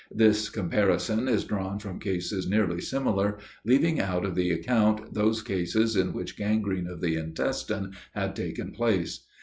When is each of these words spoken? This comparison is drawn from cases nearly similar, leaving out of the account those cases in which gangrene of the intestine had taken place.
This 0.09 0.49
comparison 0.49 1.27
is 1.27 1.43
drawn 1.43 1.77
from 1.77 1.99
cases 1.99 2.49
nearly 2.49 2.81
similar, 2.81 3.37
leaving 3.63 3.99
out 3.99 4.25
of 4.25 4.33
the 4.33 4.49
account 4.49 5.13
those 5.13 5.43
cases 5.43 5.95
in 5.95 6.11
which 6.11 6.37
gangrene 6.37 6.87
of 6.87 7.01
the 7.01 7.17
intestine 7.17 7.93
had 8.15 8.35
taken 8.35 8.71
place. 8.71 9.27